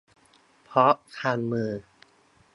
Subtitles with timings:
[0.65, 1.69] เพราะคันมือ